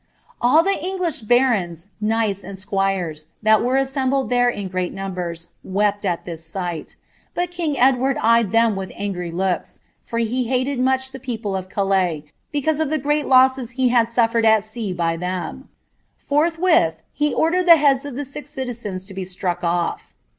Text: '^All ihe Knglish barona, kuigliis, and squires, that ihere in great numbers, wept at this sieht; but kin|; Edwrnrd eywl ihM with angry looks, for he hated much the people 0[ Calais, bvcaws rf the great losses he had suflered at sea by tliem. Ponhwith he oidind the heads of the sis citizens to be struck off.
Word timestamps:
'^All 0.41 0.65
ihe 0.65 0.81
Knglish 0.81 1.21
barona, 1.27 1.75
kuigliis, 2.01 2.43
and 2.43 2.57
squires, 2.57 3.27
that 3.43 3.59
ihere 3.59 4.51
in 4.51 4.67
great 4.67 4.93
numbers, 4.93 5.49
wept 5.63 6.07
at 6.07 6.25
this 6.25 6.43
sieht; 6.43 6.95
but 7.35 7.51
kin|; 7.51 7.75
Edwrnrd 7.75 8.17
eywl 8.17 8.51
ihM 8.51 8.73
with 8.75 8.91
angry 8.95 9.29
looks, 9.29 9.81
for 10.01 10.17
he 10.17 10.45
hated 10.45 10.79
much 10.79 11.11
the 11.11 11.19
people 11.19 11.51
0[ 11.51 11.69
Calais, 11.69 12.25
bvcaws 12.51 12.79
rf 12.83 12.89
the 12.89 12.97
great 12.97 13.27
losses 13.27 13.73
he 13.77 13.89
had 13.89 14.07
suflered 14.07 14.43
at 14.43 14.63
sea 14.63 14.91
by 14.91 15.15
tliem. 15.15 15.65
Ponhwith 16.27 16.95
he 17.13 17.35
oidind 17.35 17.67
the 17.67 17.77
heads 17.77 18.03
of 18.03 18.15
the 18.15 18.25
sis 18.25 18.49
citizens 18.49 19.05
to 19.05 19.13
be 19.13 19.23
struck 19.23 19.63
off. 19.63 20.15